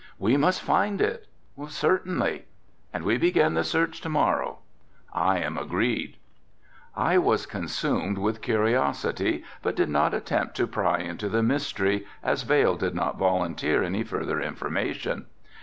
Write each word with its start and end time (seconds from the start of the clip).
"We 0.17 0.35
must 0.35 0.63
find 0.63 0.99
it." 0.99 1.27
"Certainly." 1.67 2.45
"And 2.91 3.05
begin 3.05 3.53
the 3.53 3.63
search 3.63 4.01
to 4.01 4.09
morrow." 4.09 4.57
"I 5.13 5.37
am 5.37 5.59
agreed." 5.59 6.17
I 6.95 7.19
was 7.19 7.45
consumed 7.45 8.17
with 8.17 8.41
curiosity 8.41 9.43
but 9.61 9.75
did 9.75 9.89
not 9.89 10.15
attempt 10.15 10.55
to 10.57 10.65
pry 10.65 10.97
into 11.01 11.29
the 11.29 11.43
mystery 11.43 12.07
as 12.23 12.41
Vail 12.41 12.77
did 12.77 12.95
not 12.95 13.19
volunteer 13.19 13.83
any 13.83 14.01
further 14.03 14.41
information. 14.41 15.27